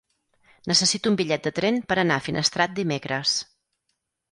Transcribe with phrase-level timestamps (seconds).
[0.71, 3.39] Necessito un bitllet de tren per anar a Finestrat dimecres.